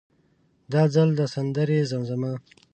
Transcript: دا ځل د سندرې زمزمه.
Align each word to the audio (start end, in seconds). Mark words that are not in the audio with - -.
دا 0.71 0.83
ځل 0.93 1.09
د 1.19 1.21
سندرې 1.33 1.79
زمزمه. 1.91 2.33